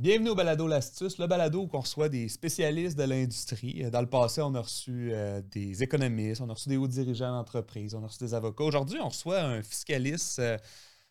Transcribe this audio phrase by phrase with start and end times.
[0.00, 3.84] Bienvenue au Balado L'Astuce, le balado où on reçoit des spécialistes de l'industrie.
[3.84, 6.88] Euh, Dans le passé, on a reçu euh, des économistes, on a reçu des hauts
[6.88, 8.64] dirigeants d'entreprise, on a reçu des avocats.
[8.64, 10.56] Aujourd'hui, on reçoit un fiscaliste euh,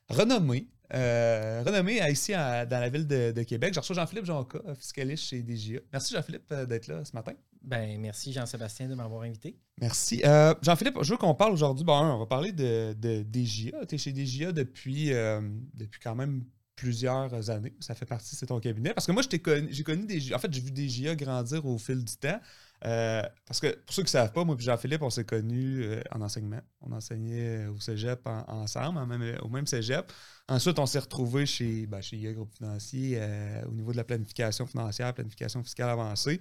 [0.09, 3.75] renommé, euh, renommé ici à- dans la ville de, de Québec.
[3.75, 5.81] Je reçois Jean-Philippe Jonca, fiscaliste chez DGA.
[5.93, 7.33] Merci Jean-Philippe d'être là ce matin.
[7.61, 9.55] Ben, merci Jean-Sébastien de m'avoir invité.
[9.79, 10.19] Merci.
[10.25, 11.85] Euh, Jean-Philippe, je veux qu'on parle aujourd'hui.
[11.85, 13.85] Bon, on va parler de, de DGA.
[13.85, 15.41] Tu es chez DGA depuis, euh,
[15.75, 16.43] depuis quand même
[16.79, 17.73] plusieurs années.
[17.79, 18.93] Ça fait partie, c'est ton cabinet.
[18.93, 20.35] Parce que moi, je t'ai connu- j'ai connu DGA.
[20.35, 22.39] En fait, j'ai vu DGA grandir au fil du temps.
[22.85, 25.83] Euh, parce que pour ceux qui ne savent pas, moi et Jean-Philippe, on s'est connus
[25.83, 26.61] euh, en enseignement.
[26.81, 28.99] On enseignait au cégep en- ensemble,
[29.41, 30.09] au même cégep.
[30.47, 34.05] Ensuite, on s'est retrouvés chez, ben, chez IA Groupe Financier euh, au niveau de la
[34.05, 36.39] planification financière, planification fiscale avancée.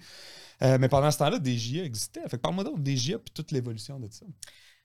[0.62, 2.22] Euh, mais pendant ce temps-là, DGA existait.
[2.28, 4.24] Fait que parle-moi donc de DGA et toute l'évolution de ça.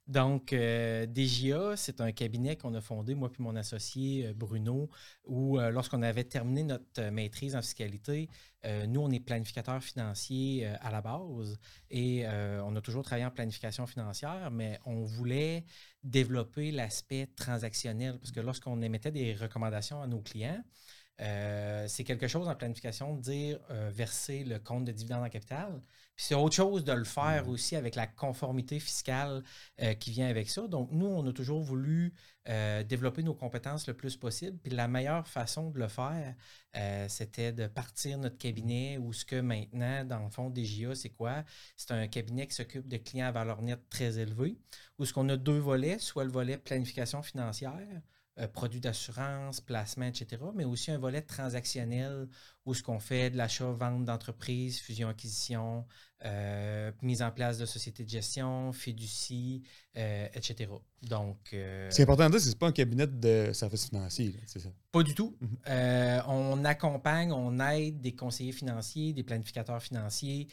[0.08, 4.90] Donc, euh, DGA, c'est un cabinet qu'on a fondé, moi puis mon associé euh, Bruno,
[5.24, 8.30] où euh, lorsqu'on avait terminé notre euh, maîtrise en fiscalité,
[8.88, 11.60] nous, on est planificateur financier à la base
[11.92, 15.66] et on a toujours travaillé en planification financière, mais on voulait
[16.02, 20.64] développer l'aspect transactionnel parce que lorsqu'on émettait des recommandations à nos clients,
[21.22, 25.30] euh, c'est quelque chose en planification de dire euh, verser le compte de dividende en
[25.30, 25.82] capital.
[26.16, 29.44] Puis c'est autre chose de le faire aussi avec la conformité fiscale
[29.82, 30.68] euh, qui vient avec ça.
[30.68, 32.14] Donc, nous, on a toujours voulu
[32.90, 34.58] développer nos compétences le plus possible.
[34.58, 36.36] Puis la meilleure façon de le faire,
[37.08, 41.46] c'était de partir notre cabinet ou ce que maintenant, dans le fond, DGA, c'est quoi?
[41.78, 44.58] C'est un cabinet qui s'occupe de clients à valeur nette très élevée,
[45.00, 48.02] où ce qu'on a deux volets, soit le volet planification financière,
[48.40, 52.28] euh, produits d'assurance, placement, etc., mais aussi un volet transactionnel
[52.66, 55.86] où ce qu'on fait de l'achat, vente d'entreprise, fusion, acquisition,
[56.26, 59.62] euh, mise en place de sociétés de gestion, fiducie,
[59.98, 60.70] euh, etc.
[61.02, 64.70] Donc, euh, C'est important de dire, c'est pas un cabinet de services financiers, c'est ça.
[64.94, 65.36] pas du tout.
[65.42, 65.58] Mhm.
[65.68, 70.48] Euh, on accompagne, on aide des conseillers financiers, des planificateurs financiers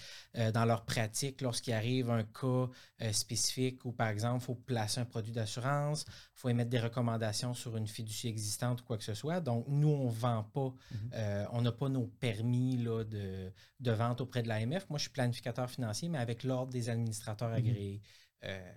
[0.55, 2.69] dans leur pratique lorsqu'il arrive un cas
[3.13, 7.55] spécifique où, par exemple, il faut placer un produit d'assurance, il faut émettre des recommandations
[7.55, 9.41] sur une fiducie existante ou quoi que ce soit.
[9.41, 11.47] Donc, nous, on ne vend pas, Mhm.
[11.53, 14.89] on n'a pas nos permis là, de, de vente auprès de l'AMF.
[14.91, 17.55] Moi, je suis planificateur financier, mais avec l'ordre des administrateurs Mhm.
[17.57, 18.03] agréés.
[18.45, 18.73] Euh,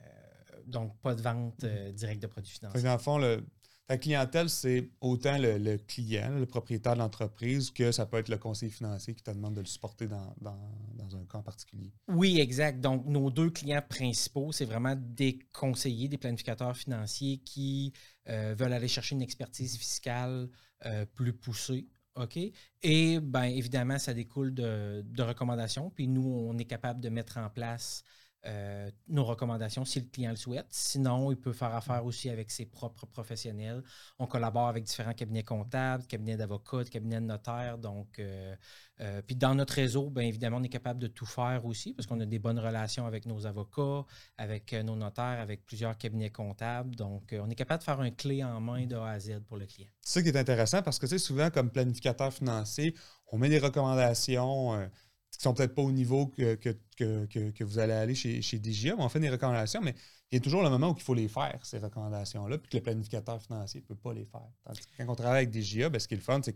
[0.67, 2.81] donc, pas de vente euh, directe de produits financiers.
[2.83, 3.45] dans le fond, le-
[3.85, 8.29] ta clientèle, c'est autant le, le client, le propriétaire de l'entreprise, que ça peut être
[8.29, 11.43] le conseiller financier qui te demande de le supporter dans, dans- dans un cas en
[11.43, 11.91] particulier.
[12.07, 12.79] Oui, exact.
[12.79, 17.91] Donc, nos deux clients principaux, c'est vraiment des conseillers, des planificateurs financiers qui
[18.29, 20.47] euh, veulent aller chercher une expertise fiscale
[20.85, 21.87] euh, plus poussée.
[22.15, 22.37] OK?
[22.83, 25.89] Et bien, évidemment, ça découle de, de recommandations.
[25.89, 28.03] Puis nous, on est capable de mettre en place
[28.45, 30.67] euh, nos recommandations si le client le souhaite.
[30.69, 33.81] Sinon, il peut faire affaire aussi avec ses propres professionnels.
[34.19, 37.77] On collabore avec différents cabinets comptables, cabinets d'avocats, cabinets de notaires.
[37.77, 38.53] Donc, euh,
[38.99, 42.05] euh, puis dans notre réseau, bien évidemment, on est capable de tout faire aussi parce
[42.05, 44.05] qu'on a des bonnes relations avec nos avocats,
[44.37, 46.95] avec nos notaires, avec plusieurs cabinets comptables.
[46.95, 49.55] Donc, on est capable de faire un clé en main de A à Z pour
[49.55, 49.89] le client.
[50.01, 52.93] C'est ça qui est intéressant parce que tu sais, souvent, comme planificateur financier,
[53.31, 54.89] on met des recommandations
[55.37, 56.77] qui sont peut-être pas au niveau que, que,
[57.25, 59.95] que- vous allez aller chez, chez DGA, mais on fait des recommandations, mais
[60.31, 62.77] il y a toujours le moment où il faut les faire, ces recommandations-là, puis que
[62.77, 64.47] le planificateur financier ne peut pas les faire.
[64.63, 66.55] Tandis que quand on travaille avec DGA, ben, ce qui est le fun, c'est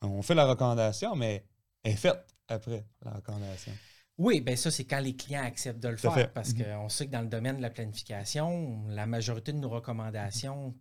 [0.00, 1.44] qu'on fait la recommandation, mais
[1.82, 3.72] elle est faite après la recommandation.
[4.18, 6.14] Oui, bien ça, c'est quand les clients acceptent de le Tout faire.
[6.14, 6.32] fait.
[6.34, 6.64] Parce Mhm.
[6.64, 10.74] qu'on sait que dans le domaine de la planification, la majorité de nos recommandations,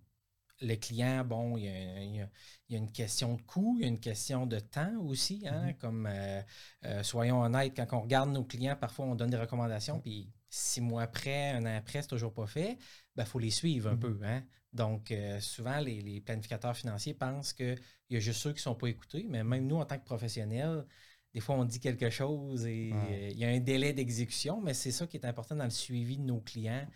[0.61, 2.29] le client, bon, il y, a, il y a-
[2.69, 5.43] il y a une question de coût, il y a une question de temps aussi.
[5.47, 5.77] hein, Mhm.
[5.77, 6.41] Comme, euh,
[6.85, 10.81] euh, soyons honnêtes, quand on regarde nos clients, parfois on donne des recommandations, puis six
[10.81, 12.77] mois après, un an après, c'est toujours pas fait,
[13.17, 13.99] il faut les suivre un Mhm.
[13.99, 14.19] peu.
[14.23, 14.43] Hein?
[14.73, 17.79] Donc, euh, souvent, les, les planificateurs financiers pensent qu'il
[18.09, 20.03] y a juste ceux qui ne sont pas écoutés, mais même nous, en tant que
[20.05, 20.85] professionnels,
[21.33, 23.31] des fois, on dit quelque chose et Ouais.
[23.31, 26.17] il y a un délai d'exécution, mais c'est ça qui est important dans le suivi
[26.17, 26.87] de nos clients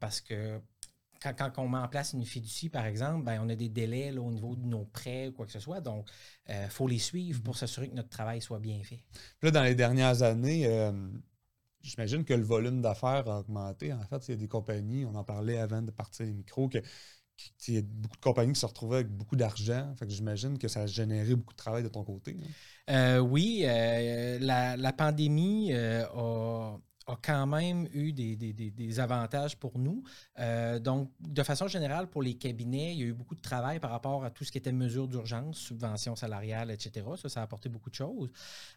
[0.00, 0.60] parce que
[1.22, 4.12] quand, quand on met en place une fiducie, par exemple, ben, on a des délais
[4.12, 5.80] là, au niveau de nos prêts ou quoi que ce soit.
[5.80, 6.08] Donc,
[6.48, 9.00] il faut les suivre pour s'assurer que notre travail soit bien fait.
[9.38, 10.92] Puis là, dans les dernières années, euh,
[11.82, 13.92] j'imagine que le volume d'affaires a augmenté.
[13.92, 16.68] En fait, il y a des compagnies, on en parlait avant de partir les micros,
[16.68, 16.78] que,
[17.36, 19.94] qui- il y a beaucoup de compagnies qui se retrouvaient avec beaucoup d'argent.
[19.98, 22.36] Fait que j'imagine que ça a généré beaucoup de travail de ton côté.
[22.90, 28.70] Euh, oui, euh, la, la pandémie euh, a, a quand même eu des, des- des-
[28.70, 30.02] des avantages pour nous.
[30.38, 33.78] Euh, donc, de façon générale, pour les cabinets, il y a eu beaucoup de travail
[33.80, 37.06] par rapport à tout ce qui était mesures d'urgence, subventions salariales, etc.
[37.16, 38.30] Ça, ça a apporté beaucoup de choses.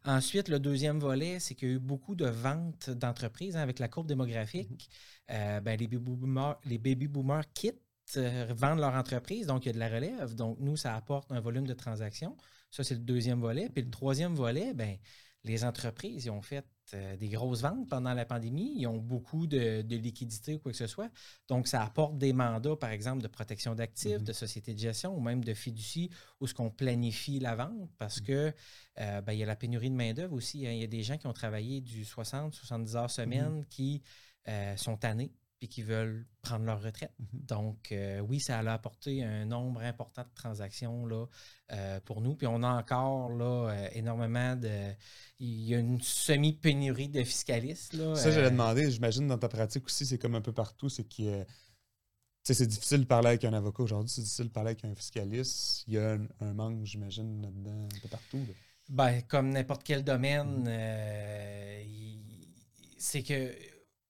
[0.05, 3.79] Ensuite, le deuxième volet, c'est qu'il y a eu beaucoup de ventes d'entreprises hein, avec
[3.79, 4.89] la courbe démographique.
[5.31, 7.81] Euh, ben, les baby boomers, les baby boomers quittent
[8.17, 10.33] euh, vendent leur entreprise, donc il y a de la relève.
[10.35, 12.35] Donc, nous, ça apporte un volume de transactions.
[12.71, 13.69] Ça, c'est le deuxième volet.
[13.69, 14.97] Puis le troisième volet, ben,
[15.43, 18.73] les entreprises, ils ont fait euh, des grosses ventes pendant la pandémie.
[18.75, 21.09] Ils ont beaucoup de, liquidités ou quoi que ce soit.
[21.47, 24.23] Donc, ça apporte des mandats, par exemple, de protection d'actifs, mm-hmm.
[24.23, 26.09] de société de gestion ou même de fiducie
[26.39, 28.25] où ce qu'on planifie la vente parce mm-hmm.
[28.25, 28.53] que
[28.99, 30.67] euh, ben, il y a la pénurie de main-d'œuvre aussi.
[30.67, 30.71] Hein.
[30.71, 33.67] Il y a des gens qui ont travaillé du 60, 70 heures semaine mm-hmm.
[33.67, 34.01] qui
[34.47, 37.11] euh, sont tannés puis qui veulent prendre leur retraite.
[37.19, 37.27] Mhm.
[37.33, 41.25] Donc, euh, oui, ça a apporté un nombre important de transactions là,
[41.73, 42.35] euh, pour nous.
[42.35, 44.93] Puis on a encore là, euh, énormément de.
[45.39, 47.93] Il y a une semi-pénurie de fiscalistes.
[47.93, 51.03] Là, ça, j'allais demander, j'imagine dans ta pratique aussi, c'est comme un peu partout, c'est
[51.03, 51.45] que
[52.43, 55.83] c'est difficile de parler avec un avocat aujourd'hui, c'est difficile de parler avec un fiscaliste.
[55.87, 58.39] Il y a un, manque, j'imagine, là-dedans, un peu partout.
[58.89, 61.83] Ben, comme n'importe quel domaine, mhm.
[62.97, 63.53] c'est que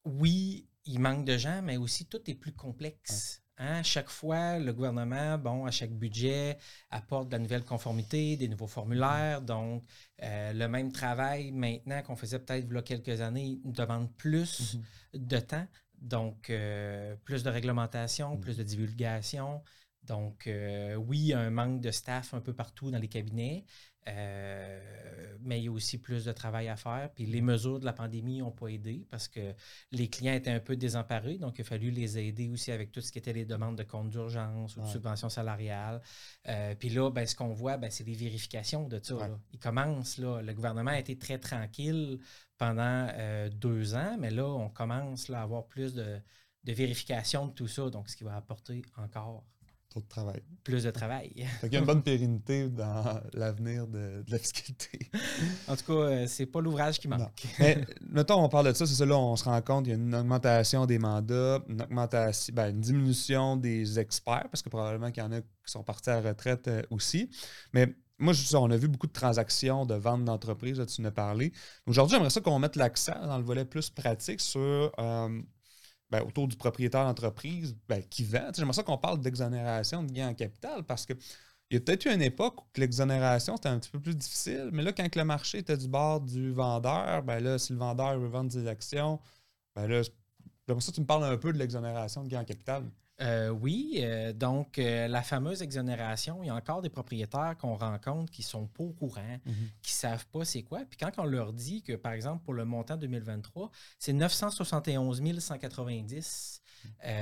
[0.06, 3.44] oui, il manque de gens, mais aussi tout est plus complexe.
[3.58, 3.84] Hein?
[3.84, 6.58] Chaque fois, le gouvernement, bon, à chaque budget,
[6.90, 9.42] apporte de la nouvelle conformité, des nouveaux formulaires.
[9.44, 9.84] Donc,
[10.24, 14.78] euh, le même travail maintenant qu'on faisait peut-être il y a quelques années demande plus
[15.14, 15.28] mhm.
[15.28, 15.68] de temps.
[16.02, 18.40] Donc, euh, plus de réglementation, mhm.
[18.40, 19.62] plus de divulgation.
[20.04, 23.64] Donc, euh, oui, un manque de staff un peu partout dans les cabinets.
[24.10, 27.10] Euh, mais il y a aussi plus de travail à faire.
[27.14, 29.54] Puis les mesures de la pandémie n'ont pas aidé parce que
[29.92, 31.38] les clients étaient un peu désemparés.
[31.38, 33.84] Donc, il a fallu les aider aussi avec tout ce qui était les demandes de
[33.84, 36.02] compte d'urgence ou de subventions salariales.
[36.48, 39.16] Euh, puis là, ben, ce qu'on voit, ben, c'est des vérifications de ça.
[39.54, 42.20] Il commence, là, le gouvernement a été très tranquille
[42.58, 46.20] pendant euh, deux ans, mais là, on commence à avoir plus de,
[46.66, 47.90] de vérification de tout ça.
[47.90, 49.46] Donc, ce qui va apporter encore
[49.90, 50.44] Trop de travail.
[50.64, 51.32] Plus de travail.
[51.64, 55.10] il y a une bonne pérennité dans l'avenir de, la fiscalité.
[55.68, 57.44] en tout cas, euh, c'est pas l'ouvrage qui manque.
[57.58, 59.96] Mais mettons, on parle de ça, c'est ça, là, on se rend compte qu'il y
[59.96, 65.10] a une augmentation des mandats, une augmentation, ben, une diminution des experts, parce que probablement
[65.10, 67.32] qu'il y en a qui sont partis à la retraite euh, aussi.
[67.74, 71.12] Mais moi, je, on a vu beaucoup de transactions de vente d'entreprises, tu en as
[71.12, 71.52] parlé.
[71.88, 75.42] Aujourd'hui, j'aimerais ça qu'on mette l'accent dans le volet plus pratique sur euh,
[76.10, 78.52] ben, autour du propriétaire d'entreprise ben, qui vend.
[78.56, 81.14] J'aimerais ça qu'on parle d'exonération de gains en capital parce que
[81.72, 84.70] il y a peut-être eu une époque où l'exonération c'était un petit peu plus difficile,
[84.74, 88.18] mais là, quand le marché était du bord du vendeur, ben là, si le vendeur
[88.20, 89.20] veut vendre des actions,
[89.76, 90.02] ben là,
[90.70, 92.84] j'aimerais ça que tu me parles un peu de l'exonération de gains en capital?
[93.22, 97.76] Euh, oui, euh, donc euh, la fameuse exonération, il y a encore des propriétaires qu'on
[97.76, 99.54] rencontre qui sont pas au courant, mhm.
[99.82, 100.82] qui savent pas c'est quoi.
[100.90, 106.62] Puis quand on leur dit que, par exemple, pour le montant 2023, c'est 971 190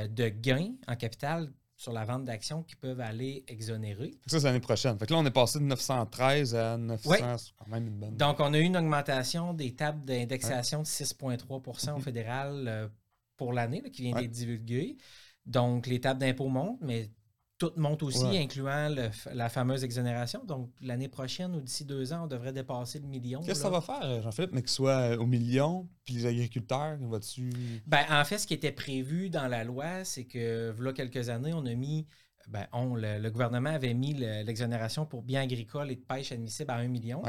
[0.09, 4.19] de gains en capital sur la vente d'actions qui peuvent aller exonérer.
[4.27, 4.97] Ça, c'est l'année prochaine.
[4.99, 7.11] Fait que là, on est passé de 913 à 900.
[7.55, 8.17] quand même une bonne...
[8.17, 12.01] Donc, on a eu une augmentation des tables d'indexation de 6,3% au mhm.
[12.01, 12.89] fédéral
[13.37, 14.97] pour l'année qui vient d'être divulguée.
[15.45, 17.11] Donc, les tables d'impôt montent, mais
[17.57, 18.93] tout monte aussi, incluant
[19.33, 20.43] la fameuse exonération.
[20.45, 23.39] Donc, l'année prochaine ou d'ici deux ans, on devrait dépasser le million.
[23.39, 27.19] Qu'est-ce que ça va faire, Jean-Philippe, mais qu'il soit au million, puis les agriculteurs, va
[27.19, 27.51] dessus
[27.87, 31.53] Ben, en fait, ce qui était prévu dans la loi, c'est que, voilà quelques années,
[31.53, 32.07] on a mis.
[32.47, 36.75] Ben, on, le, gouvernement avait mis l'exonération pour biens agricoles et de pêche admissible à
[36.75, 37.23] un million.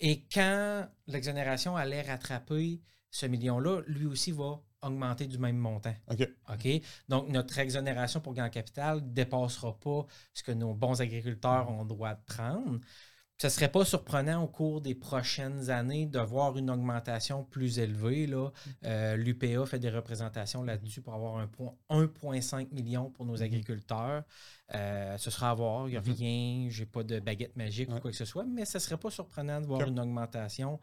[0.00, 2.80] Et quand l'exonération allait rattraper
[3.10, 5.94] ce million-là, lui aussi va augmenter du même montant.
[6.10, 6.28] OK.
[6.50, 6.68] OK?
[7.08, 11.84] Donc, notre exonération pour gain capital ne dépassera pas ce que nos bons agriculteurs ont
[11.84, 12.78] droit de prendre.
[13.40, 17.78] Ce ne serait pas surprenant au cours des prochaines années de voir une augmentation plus
[17.78, 18.28] élevée.
[18.84, 21.46] Euh, L'UPA fait des représentations là-dessus pour avoir
[21.88, 23.42] 1,5 million pour nos mhm.
[23.42, 24.24] agriculteurs.
[24.74, 25.88] Euh, ce sera à voir.
[25.88, 28.44] Il n'y a rien, je n'ai pas de baguette magique ou quoi que ce soit,
[28.44, 30.80] mais ce ne serait pas surprenant de voir une augmentation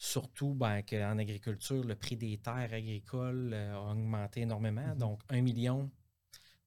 [0.00, 4.80] Surtout ben, qu'en agriculture, le prix des terres agricoles euh, a augmenté énormément.
[4.80, 4.98] Mm-hmm.
[4.98, 5.90] Donc, un million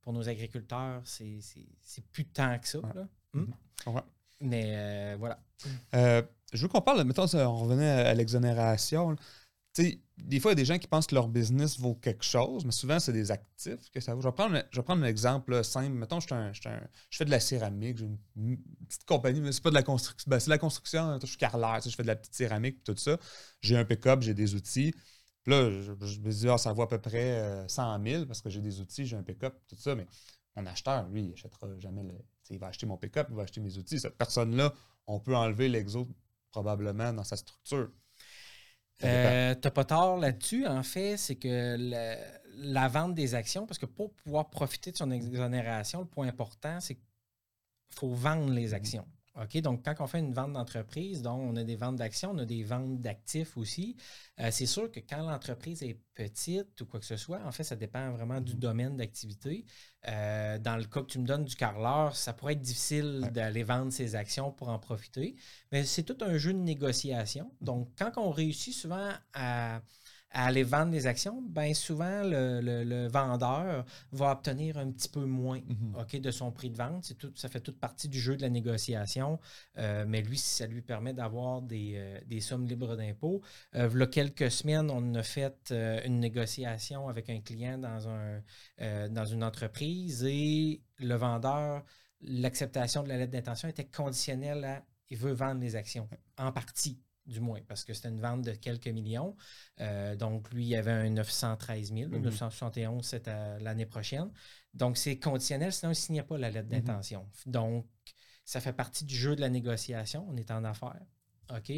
[0.02, 1.40] pour nos agriculteurs, c'est
[2.12, 2.80] plus tant que ça.
[3.34, 3.46] Hmm?
[3.86, 4.04] Mm-hmm.
[4.42, 5.40] Mais euh, voilà.
[5.96, 6.22] Euh,
[6.52, 9.16] je veux qu'on parle, mettons, on revenait à l'exonération
[9.78, 12.66] des fois, il y a des gens qui pensent que leur business vaut quelque chose,
[12.66, 14.22] mais souvent, c'est des actifs que ça vaut.
[14.22, 15.96] Je vais prendre, je vais prendre un exemple simple.
[15.96, 19.76] Mettons, je, je, fais de la céramique, j'ai une, petite compagnie, mais c'est pas de
[19.76, 20.30] la construction.
[20.30, 21.18] Ben, c'est de la construction.
[21.22, 23.18] Je suis carreleur, je fais de la petite céramique, tout ça.
[23.62, 24.94] J'ai un pick-up, j'ai des outils.
[25.44, 28.42] Puis là, je, me dis, ah, ça vaut à peu près 100 euh, 000 parce
[28.42, 29.96] que j'ai des outils, j'ai un pick-up, tout ça.
[29.96, 30.06] Mais
[30.56, 32.14] mon acheteur, lui, il n'achètera jamais le.
[32.50, 34.00] Il va acheter mon pick-up, il va acheter mes outils.
[34.00, 34.74] Cette personne-là,
[35.08, 36.08] on peut enlever l'exo
[36.52, 37.90] probablement dans sa structure.
[39.04, 40.66] Euh, tu n'as pas tort là-dessus.
[40.68, 41.78] En fait, c'est que
[42.58, 46.80] la vente des actions, parce que pour pouvoir profiter de son exonération, le point important,
[46.80, 47.04] c'est qu'il
[47.96, 49.06] faut vendre les actions.
[49.36, 49.58] OK?
[49.62, 52.46] Donc, quand on fait une vente d'entreprise, donc on a des ventes d'actions, on a
[52.46, 53.96] des ventes d'actifs aussi.
[54.40, 57.64] Euh, c'est sûr que quand l'entreprise est petite ou quoi que ce soit, en fait,
[57.64, 59.66] ça dépend vraiment du domaine d'activité.
[60.08, 63.64] Euh, dans le cas que tu me donnes du carreleur, ça pourrait être difficile d'aller
[63.64, 65.36] vendre ses actions pour en profiter.
[65.72, 67.52] Mais c'est tout un jeu de négociation.
[67.62, 69.82] Donc, quand on réussit souvent à
[70.34, 75.60] à aller vendre des actions, bien souvent, le, vendeur va obtenir un petit peu moins
[75.60, 76.22] mhm.
[76.22, 77.14] de son prix de vente.
[77.18, 79.40] Tout, ça fait toute partie du jeu de la négociation.
[79.78, 83.42] Euh, mais lui, ça lui permet d'avoir des, euh, sommes libres d'impôts.
[83.76, 85.72] Euh, il y a quelques semaines, on a fait
[86.06, 88.42] une négociation avec un client dans, un,
[89.10, 91.84] dans une entreprise et le vendeur,
[92.22, 96.98] l'acceptation de la lettre d'intention était conditionnelle à il veut vendre les actions en partie
[97.32, 99.36] du moins, parce que c'était une vente de quelques millions.
[99.80, 104.30] Euh, donc, lui, il y avait un 913 000, 971, c'était l'année prochaine.
[104.74, 106.82] Donc, c'est conditionnel, sinon, il ne signait pas la lettre mhm.
[106.82, 107.28] d'intention.
[107.46, 107.88] Donc,
[108.46, 110.26] ça fait partie du jeu de la négociation.
[110.30, 111.06] On est en affaires.
[111.58, 111.72] OK?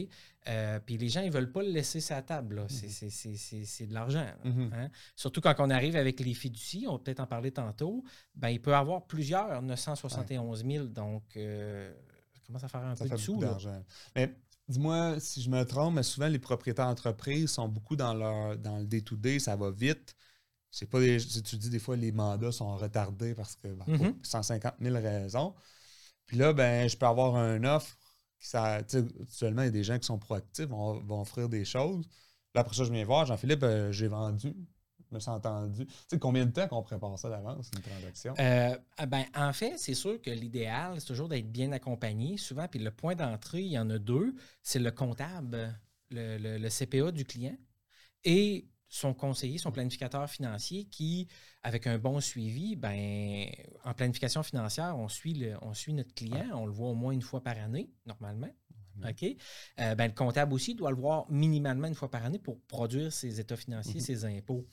[0.48, 2.62] Euh, puis les gens, ils ne veulent pas le laisser sa table.
[2.62, 2.68] Mhm.
[2.70, 4.26] C'est de l'argent.
[4.44, 4.72] Mhm.
[4.74, 4.90] Hein?
[5.16, 8.04] Surtout quand on arrive avec les fiducies, on va peut-être en parler tantôt,
[8.36, 10.86] ben, il peut avoir plusieurs 971 000.
[10.88, 11.94] Donc, euh,
[12.34, 13.42] ça commence à faire un peu de sous.
[14.16, 14.36] Mais
[14.68, 18.78] Dis-moi si je me trompe, mais souvent les propriétaires d'entreprise sont beaucoup dans leur dans
[18.80, 20.16] le day-to-day, ça va vite.
[20.72, 23.68] C'est pas des, tu dis des fois les mandats sont retardés parce que
[24.24, 25.54] 150 000 raisons.
[26.26, 27.98] Puis là, ben, je peux avoir un offre.
[28.40, 32.08] Ça, actuellement, il y a des gens qui sont proactifs, vont, vont offrir des choses.
[32.56, 34.54] Là, après ça, je viens voir, Jean-Philippe, euh, j'ai vendu
[35.14, 35.86] me suis entendu.
[35.86, 38.34] Tu sais, combien de temps qu'on prépare ça d'avance, une transaction?
[38.40, 42.68] Euh, ah ben, en fait, c'est sûr que l'idéal, c'est toujours d'être bien accompagné, souvent.
[42.68, 44.36] Puis le point d'entrée, il y en a deux.
[44.62, 45.74] C'est le comptable,
[46.10, 47.58] le, CPA du client,
[48.24, 51.28] et son conseiller, son planificateur financier qui,
[51.64, 53.48] avec un bon suivi, ben,
[53.84, 57.12] en planification financière, on suit, le, on suit notre client, on le voit au moins
[57.12, 58.52] une fois par année, normalement.
[59.08, 59.24] OK?
[59.80, 63.12] Euh, ben, le comptable aussi doit le voir minimalement une fois par année pour produire
[63.12, 64.06] ses états financiers, mm-hmm.
[64.06, 64.66] ses impôts.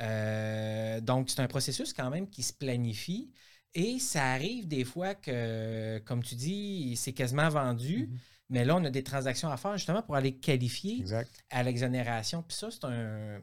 [0.00, 3.30] Euh, donc, c'est un processus quand même qui se planifie.
[3.74, 8.08] Et ça arrive des fois que, comme tu dis, c'est quasiment vendu.
[8.10, 8.18] Mhm.
[8.50, 11.04] Mais là, on a des transactions à faire justement pour aller qualifier
[11.50, 12.42] à l'exonération.
[12.42, 13.40] Puis ça, c'est un.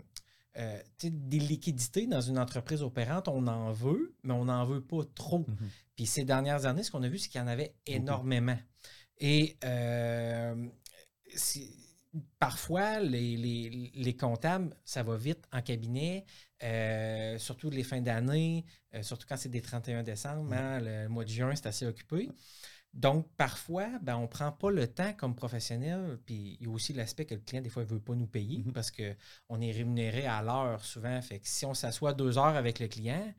[0.57, 5.03] Euh, des liquidités dans une entreprise opérante, on en veut, mais on n'en veut pas
[5.15, 5.45] trop.
[5.47, 5.69] Mhm.
[5.95, 8.57] Puis ces dernières années, ce qu'on a vu, c'est qu'il y en avait énormément.
[9.19, 10.55] Et euh,
[12.39, 16.25] parfois, les, comptables, ça va vite en cabinet,
[16.63, 21.23] euh, surtout les fins d'année, euh, surtout quand c'est des 31 décembre, hein, le mois
[21.23, 22.29] de juin, c'est assez occupé.
[22.93, 26.19] Donc, parfois, ben, on ne prend pas le temps comme professionnel.
[26.25, 28.25] Puis, il y a aussi l'aspect que le client, des fois, ne veut pas nous
[28.25, 28.71] payer mm-hmm.
[28.71, 31.21] parce qu'on est rémunéré à l'heure souvent.
[31.21, 33.31] Fait que si on s'assoit deux heures avec le client,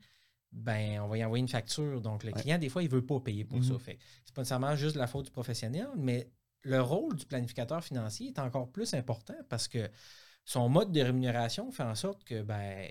[0.53, 1.99] ben, on va y envoyer une facture.
[1.99, 3.73] Donc, le client, des fois, il ne veut pas payer pour ça.
[3.73, 3.79] Mm-hmm.
[3.79, 6.29] Fait c'est pas nécessairement juste la faute du professionnel, mais
[6.63, 9.89] le rôle du planificateur financier est encore plus important parce que
[10.45, 12.89] son mode de rémunération fait en sorte que ben,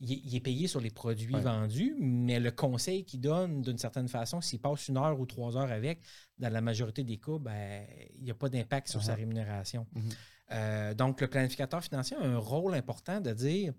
[0.00, 4.40] il, est payé sur les produits vendus, mais le conseil qu'il donne, d'une certaine façon,
[4.40, 6.00] s'il passe une heure ou trois heures avec,
[6.38, 7.84] dans la majorité des cas, ben,
[8.16, 9.16] il n'y a pas d'impact sur sa uh-huh.
[9.16, 9.86] rémunération.
[9.94, 10.14] Mm-hmm.
[10.52, 13.74] Euh, donc, le planificateur financier a un rôle important de dire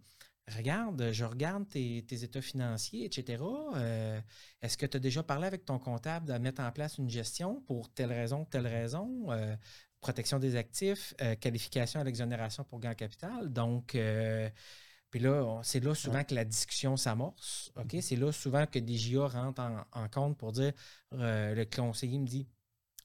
[0.56, 3.44] regarde, je regarde tes, états financiers, etc.
[3.76, 4.20] Euh,
[4.62, 7.62] est-ce que tu as déjà parlé avec ton comptable de mettre en place une gestion
[7.62, 9.32] pour telle raison, telle raison?
[9.32, 9.56] Euh,
[10.02, 13.52] protection des actifs, euh, qualification à l'exonération pour gain capital.
[13.52, 13.98] Donc,
[15.10, 17.72] puis là, c'est là souvent que la discussion s'amorce.
[17.76, 17.86] OK?
[17.86, 18.02] Mm-hmm.
[18.02, 20.74] C'est là souvent que des GIA rentrent en compte pour dire
[21.12, 22.48] le conseiller me dit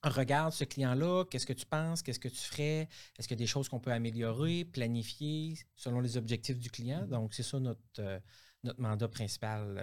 [0.08, 3.44] regarde ce client-là, qu'est-ce que tu penses, qu'est-ce que tu ferais, est-ce qu'il y a
[3.44, 7.06] des choses qu'on peut améliorer, planifier selon les objectifs du client?
[7.06, 8.18] Donc, c'est ça notre, euh,
[8.64, 9.76] notre mandat principal.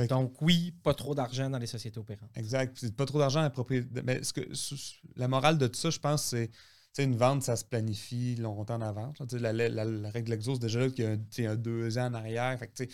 [0.00, 0.06] Euh.
[0.06, 2.30] donc, oui, pas trop d'argent dans les sociétés opérantes.
[2.34, 2.90] Exact.
[2.92, 4.02] Pas trop d'argent à propriété.
[4.02, 4.40] Mais ce que,
[5.16, 6.34] la morale de tout ça, je pense,
[6.92, 9.18] c'est une vente, ça se planifie longtemps en avance.
[9.32, 12.58] La, la, règle exos, déjà, il y a, un, deux ans en arrière.
[12.58, 12.88] Fait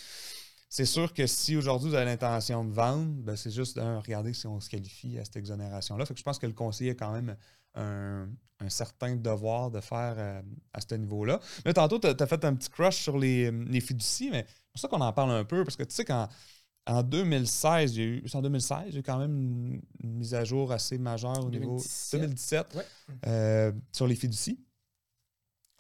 [0.72, 4.32] c'est sûr que si aujourd'hui vous avez l'intention de vendre, ben c'est juste de regarder
[4.32, 6.06] si on se qualifie à cette exonération-là.
[6.16, 7.36] je pense que le conseiller a quand même
[7.74, 8.26] un,
[8.68, 10.40] certain devoir de faire euh,
[10.72, 11.40] à ce niveau-là.
[11.66, 14.80] Mais tantôt, tu as, fait un petit crush sur les, les fiducies, mais c'est pour
[14.80, 16.26] ça qu'on en parle un peu, parce que tu sais, qu'en
[16.86, 21.44] en 2016, j'ai eu, en 2016, j'ai quand même une, mise à jour assez majeure
[21.44, 22.78] au niveau 2017
[23.26, 24.58] euh, sur les fiducies.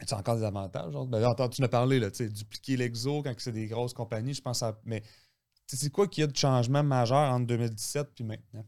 [0.06, 0.92] Tu as encore des avantages?
[0.92, 1.06] Genre?
[1.06, 4.80] Ben, tu m'as parlé, là, dupliquer l'exo quand c'est des grosses compagnies, je pense à.
[4.84, 5.02] Mais
[5.66, 8.64] c'est quoi qu'il y a de changement majeur entre 2017 et maintenant?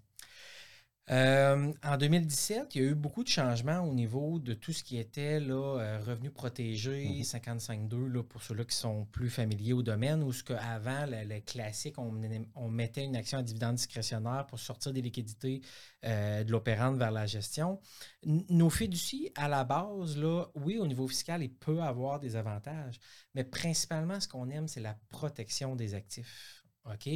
[1.10, 4.82] Euh, en 2017, il y a eu beaucoup de changements au niveau de tout ce
[4.82, 9.82] qui était là, euh, revenu protégé, 55.2 là, pour ceux-là qui sont plus familiers au
[9.82, 12.22] domaine, où ce qu'avant, le, le, classique, on,
[12.54, 15.60] on, mettait une action à dividende discrétionnaire pour sortir des liquidités
[16.06, 17.80] euh, de l'opérante vers la gestion.
[18.24, 22.98] Nos fiducies, à la base, là, oui, au niveau fiscal, il peut avoir des avantages,
[23.34, 26.64] mais principalement, ce qu'on aime, c'est la protection des actifs.
[26.86, 27.08] OK?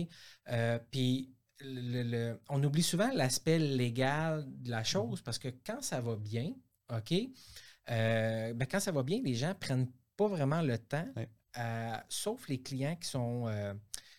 [0.90, 6.52] Puis on oublie souvent l'aspect légal de la chose parce que quand ça va bien,
[6.94, 7.12] OK,
[7.90, 11.06] euh, ben quand ça va bien, les gens prennent pas vraiment le temps,
[11.58, 13.74] euh, sauf les clients qui sont euh,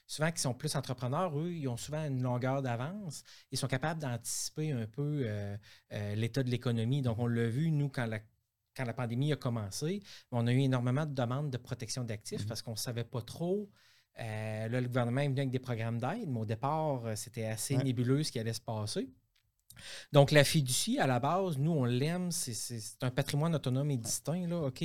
[0.07, 3.23] souvent qui sont plus entrepreneurs, eux, ils ont souvent une longueur d'avance.
[3.51, 5.25] Ils sont capables d'anticiper un peu
[6.15, 7.01] l'état de l'économie.
[7.01, 8.19] Donc, on l'a vu, nous, quand la,
[8.75, 12.47] quand la pandémie a commencé, on a eu énormément de demandes de protection d'actifs mm-hmm.
[12.47, 13.69] parce qu'on ne savait pas trop
[14.19, 17.45] euh, là, le gouvernement est venu avec des programmes d'aide, mais au départ, euh, c'était
[17.45, 19.09] assez nébuleux ce qui allait se passer.
[20.11, 24.47] Donc, la fiducie, à la base, nous, on l'aime, c'est un patrimoine autonome et distinct,
[24.47, 24.83] là, OK?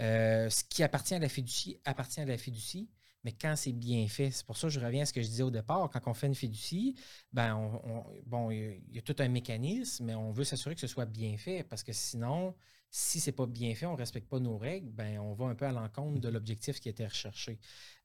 [0.00, 2.90] Euh, ce qui appartient à la fiducie appartient à la fiducie,
[3.24, 5.28] mais quand c'est bien fait, c'est pour ça que je reviens à ce que je
[5.28, 6.96] disais au départ, quand on fait une fiducie,
[7.32, 10.88] ben, on, bon, il y, a tout un mécanisme, mais on veut s'assurer que ce
[10.88, 12.54] soit bien fait, parce que sinon,
[12.94, 15.46] si ce n'est pas bien fait, on ne respecte pas nos règles, ben, on va
[15.46, 17.58] un peu à l'encontre de l'objectif qui était recherché.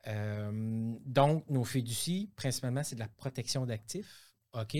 [0.08, 4.34] Euh, donc, nos fiducies, principalement, c'est de la protection d'actifs.
[4.54, 4.78] OK?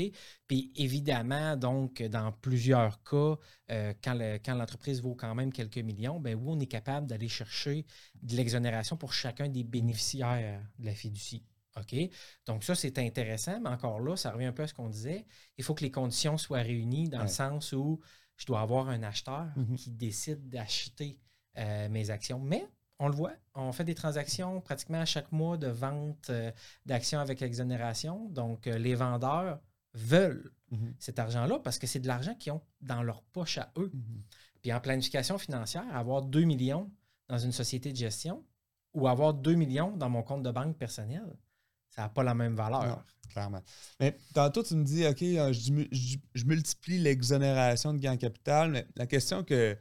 [0.48, 3.36] Puis évidemment, donc, dans plusieurs cas,
[3.70, 7.86] euh, quand l'entreprise vaut quand même quelques millions, ben oui, on est capable d'aller chercher
[8.24, 11.44] de l'exonération pour chacun des bénéficiaires de la fiducie.
[11.78, 11.96] OK?
[12.46, 15.26] Donc, ça, c'est intéressant, mais encore là, ça revient un peu à ce qu'on disait.
[15.58, 18.00] Il faut que les conditions soient réunies dans le sens où
[18.38, 19.76] je dois avoir un acheteur mm-hmm.
[19.76, 21.20] qui décide d'acheter
[21.58, 22.40] euh, mes actions.
[22.40, 22.66] Mais
[23.00, 26.52] on le voit, on fait des transactions pratiquement à chaque mois de vente euh,
[26.86, 28.30] d'actions avec exonération.
[28.30, 29.60] Donc, euh, les vendeurs
[29.94, 30.94] veulent mhm.
[31.00, 33.92] cet argent-là parce que c'est de l'argent qu'ils ont dans leur poche à eux.
[33.94, 34.24] Mhm.
[34.62, 36.92] Puis en planification financière, avoir 2 millions
[37.28, 38.44] dans une société de gestion
[38.94, 41.26] ou avoir 2 millions dans mon compte de banque personnel,
[41.98, 43.04] ça n'a pas la même valeur.
[43.30, 43.62] clairement.
[44.00, 49.08] Mais tantôt, tu me dis, OK, euh, je, multiplie l'exonération de gain capital, mais la
[49.08, 49.76] question que,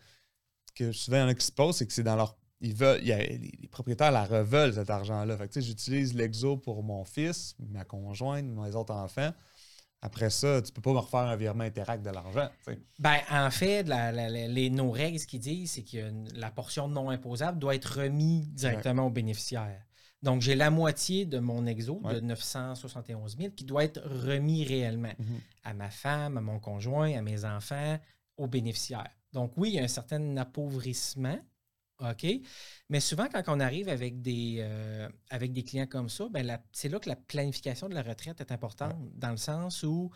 [0.75, 2.75] que souvent il y en a qui se posent, c'est que c'est dans leur ils
[2.75, 5.37] veulent, les, propriétaires la reveulent, cet argent-là.
[5.37, 9.30] Fait j'utilise l'exo pour mon fils, ma conjointe, mes autres enfants.
[10.02, 12.49] Après ça, tu peux pas me refaire un virement interact de l'argent.
[12.99, 17.58] Ben, en fait, les, nos règles, ce qu'ils disent, c'est que la portion non imposable
[17.58, 19.86] doit être remise directement au bénéficiaire.
[20.22, 25.12] Donc, j'ai la moitié de mon exo de 971 000 qui doit être remis réellement
[25.18, 25.40] mhm.
[25.64, 27.98] à ma femme, à mon conjoint, à mes enfants,
[28.37, 29.11] aux bénéficiaires.
[29.33, 31.38] Donc, oui, il y a un certain appauvrissement
[32.00, 32.26] OK?
[32.88, 36.88] Mais souvent, quand on arrive avec des, euh, avec des clients comme ça, ben c'est
[36.88, 40.11] là que la planification de la retraite est importante, dans le sens où,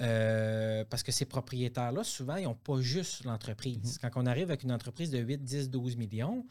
[0.00, 3.98] euh, parce que ces propriétaires-là, souvent, ils n'ont pas juste l'entreprise.
[3.98, 4.10] Mm-hmm.
[4.10, 6.46] Quand on arrive avec une entreprise de 8, 10, 12 millions,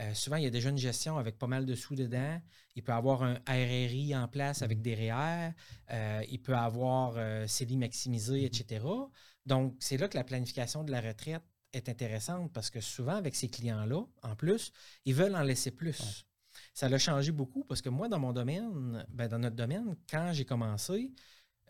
[0.00, 2.40] euh, souvent, il y a déjà une gestion avec pas mal de sous dedans.
[2.74, 4.82] Il peut avoir un RRI en place avec mm-hmm.
[4.82, 6.24] des REER.
[6.28, 7.14] il peut avoir
[7.48, 8.84] CELI maximisé, etc.
[8.84, 9.10] Mm-hmm.
[9.46, 13.34] Donc, c'est là que la planification de la retraite est intéressante parce que souvent, avec
[13.34, 14.72] ces clients-là, en plus,
[15.04, 16.24] ils veulent en laisser plus.
[16.72, 20.32] Ça l'a changé beaucoup parce que moi, dans mon domaine, ben, dans notre domaine, quand
[20.32, 21.12] j'ai commencé,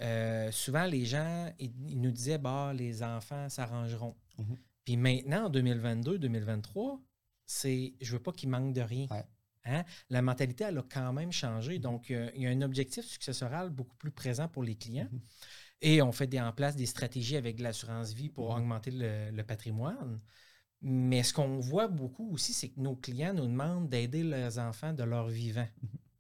[0.01, 4.17] euh, souvent les gens ils, nous disaient bah les enfants s'arrangeront.
[4.39, 4.57] Mhm.
[4.85, 7.01] Puis maintenant, en 2022-2023,
[7.47, 9.07] c'est je veux pas qu'ils manquent de rien.
[9.67, 9.85] Hein?
[10.11, 11.75] La mentalité, elle a quand même changé.
[11.75, 11.83] Mhm.
[11.83, 15.09] Donc, il y a un objectif successoral beaucoup plus présent pour les clients.
[15.11, 15.21] Mhm.
[15.81, 18.63] Et on fait des, en place des stratégies avec l'assurance vie pour mhm.
[18.63, 20.21] augmenter le, patrimoine.
[20.83, 24.93] Mais ce qu'on voit beaucoup aussi, c'est que nos clients nous demandent d'aider leurs enfants
[24.93, 25.69] de leur vivant.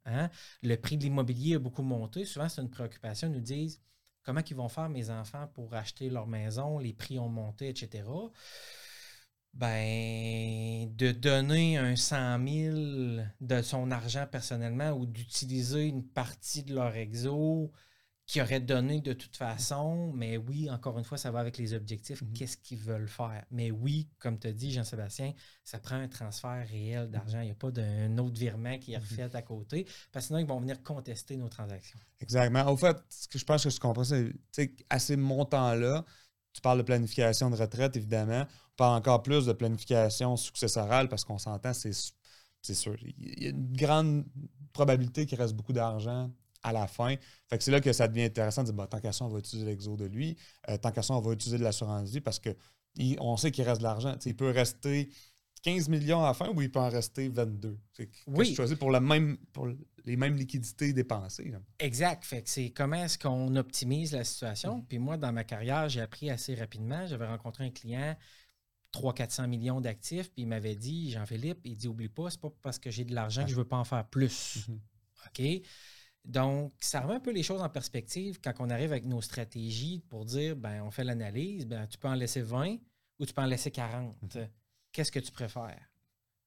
[0.06, 0.28] Hein?
[0.62, 2.24] Le prix de l'immobilier a beaucoup monté.
[2.24, 3.28] Souvent, c'est une préoccupation.
[3.28, 3.80] Ils nous disent
[4.22, 8.04] comment ils vont faire mes enfants pour acheter leur maison, les prix ont monté, etc.
[9.54, 12.76] Ben, de donner un 100 000
[13.40, 17.72] de son argent personnellement ou d'utiliser une partie de leur exo
[18.26, 21.74] qui auraient donné de toute façon, mais oui, encore une fois, ça va avec les
[21.74, 22.32] objectifs, mhm.
[22.32, 23.44] qu'est-ce qu'ils veulent faire?
[23.50, 27.40] Mais oui, comme tu as dit, Jean-Sébastien, ça prend un transfert réel d'argent.
[27.40, 29.02] Il n'y a pas d'un autre virement qui est mhm.
[29.02, 31.98] refait à côté, parce que sinon, ils vont venir contester nos transactions.
[32.20, 32.66] Exactement.
[32.72, 34.34] Au fait, ce que je pense que je comprends, c'est
[34.88, 36.04] à ces montants-là,
[36.54, 38.42] tu parles de planification de retraite, évidemment.
[38.42, 41.92] On parle encore plus de planification successorale parce qu'on s'entend, c'est
[42.74, 42.96] sûr.
[43.18, 44.24] Il y a une grande
[44.72, 46.30] probabilité qu'il reste beaucoup d'argent
[46.62, 47.16] à la fin.
[47.48, 49.28] Fait que c'est là que ça devient intéressant de dire bah, tant qu'à ça, on
[49.28, 50.36] va utiliser l'exo de lui.
[50.68, 52.50] Euh, tant qu'à ça, on va utiliser de l'assurance vie parce que
[53.18, 54.16] on sait qu'il reste de l'argent.
[54.24, 55.10] Il peut rester
[55.64, 57.78] 15 millions à la fin ou il peut en rester 22?
[57.92, 58.48] C'est que Oui.
[58.50, 59.66] tu choisis pour, la même, pour
[60.04, 61.48] les mêmes liquidités dépensées.
[61.50, 61.58] là.
[61.78, 62.22] Exact.
[62.24, 64.76] Fait que c'est comment est-ce qu'on optimise la situation.
[64.76, 64.84] Mhm.
[64.86, 67.06] Puis moi, dans ma carrière, j'ai appris assez rapidement.
[67.06, 68.14] J'avais rencontré un client,
[68.92, 72.78] 300-400 millions d'actifs, puis il m'avait dit, Jean-Philippe, il dit, oublie pas, c'est pas parce
[72.78, 74.68] que j'ai de l'argent que je veux pas en faire plus.
[74.68, 74.80] Mhm.
[75.26, 75.62] OK?
[76.26, 80.00] Donc, ça remet un peu les choses en perspective quand on arrive avec nos stratégies
[80.08, 82.76] pour dire, ben, on fait l'analyse, ben, tu peux en laisser 20
[83.18, 84.14] ou tu peux en laisser 40.
[84.34, 84.48] Mhm.
[84.94, 85.90] Qu'est-ce que tu préfères?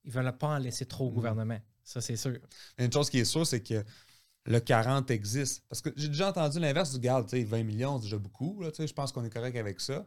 [0.05, 1.15] Ils veulent pas en laisser trop au Mhm.
[1.15, 1.59] gouvernement.
[1.83, 2.39] Ça, c'est sûr.
[2.77, 3.83] Une chose qui est sûre, c'est que
[4.45, 5.63] le 40 existe.
[5.69, 8.61] Parce que j'ai déjà entendu l'inverse du garde, tu sais, 20 millions, c'est déjà beaucoup.
[8.61, 10.05] Là, je pense qu'on est correct avec ça.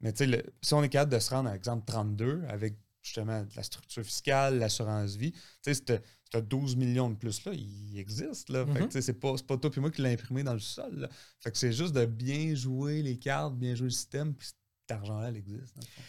[0.00, 3.62] Mais le- si on est capable de se rendre à exemple 32 avec justement la
[3.62, 8.48] structure fiscale, l'assurance vie, tu sais, cette- ce 12 millions de plus-là, il existe.
[8.48, 8.64] Là.
[8.90, 10.94] Sais, c'est pas, pas toi et moi qui l'a imprimé dans le sol.
[11.00, 11.08] là.
[11.40, 14.96] Fait que c'est juste de bien jouer les cartes, bien jouer le système, puis cet
[14.96, 15.74] argent-là, il existe.
[15.76, 16.02] dans le fond.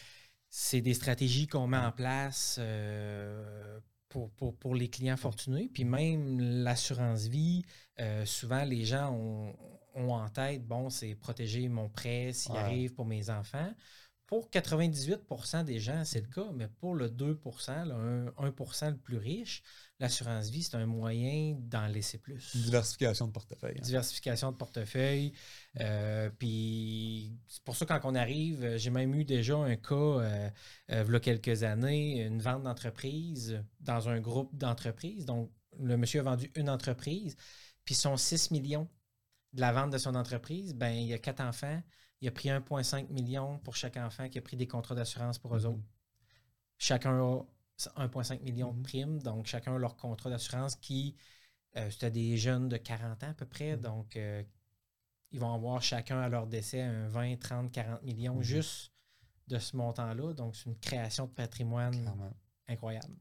[0.54, 5.70] C'est des stratégies qu'on met en place euh, pour, pour- pour les clients fortunés.
[5.72, 7.64] Puis même l'assurance vie,
[8.00, 9.56] euh, souvent les gens ont,
[9.94, 12.58] ont en tête, bon, c'est protéger mon prêt s'il Ouais.
[12.58, 13.72] arrive pour mes enfants.
[14.26, 17.38] Pour 98% des gens, c'est le cas, mais pour le 2
[17.86, 19.62] le 1, 1 le plus riche,
[20.02, 22.54] l'assurance vie, c'est un moyen d'en laisser plus.
[22.56, 23.76] Diversification de portefeuille.
[23.78, 23.82] hein.
[23.82, 25.32] Diversification de portefeuille.
[25.80, 29.94] Euh, puis c'est pour ça, quand on arrive, euh, j'ai même eu déjà un cas,
[29.94, 30.50] euh,
[30.90, 35.24] euh, il y a quelques années, une vente d'entreprise dans un groupe d'entreprises.
[35.24, 37.36] Donc, le monsieur a vendu une entreprise,
[37.84, 38.88] puis son 6 millions
[39.54, 41.82] de la vente de son entreprise, ben, il y a quatre enfants.
[42.20, 45.54] Il a pris 1,5 million pour chaque enfant qui a pris des contrats d'assurance pour
[45.56, 45.66] eux Mhm.
[45.74, 45.82] autres.
[46.78, 47.40] Chacun a
[47.96, 48.78] 1,5 million Mhm.
[48.78, 51.16] de primes, donc chacun leur contrat d'assurance qui,
[51.76, 53.82] euh, c'était des jeunes de 40 ans à peu près, Mhm.
[53.82, 54.42] donc euh,
[55.30, 58.42] ils vont avoir chacun à leur décès un 20, 30, 40 millions Mhm.
[58.42, 58.92] juste
[59.48, 60.32] de ce montant-là.
[60.34, 62.32] Donc, c'est une création de patrimoine Clairement.
[62.68, 63.14] incroyable.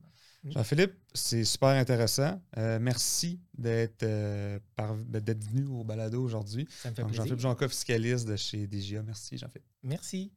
[0.43, 2.41] Jean-Philippe, c'est super intéressant.
[2.57, 6.67] Euh, merci d'être euh, venu au balado aujourd'hui.
[6.69, 7.23] Ça me fait Donc, plaisir.
[7.23, 9.03] Jean-Philippe Jonca, fiscaliste de chez DGA.
[9.03, 9.67] Merci, Jean-Philippe.
[9.83, 10.29] Merci.